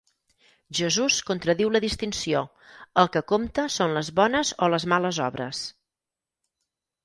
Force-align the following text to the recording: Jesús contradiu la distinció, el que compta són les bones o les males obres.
Jesús 0.77 1.17
contradiu 1.29 1.71
la 1.73 1.81
distinció, 1.83 2.41
el 3.03 3.11
que 3.17 3.23
compta 3.35 3.67
són 3.77 3.95
les 4.01 4.13
bones 4.23 4.55
o 4.69 4.73
les 4.77 4.91
males 4.97 5.23
obres. 5.31 5.65